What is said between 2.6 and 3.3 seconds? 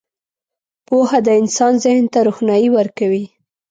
ورکوي.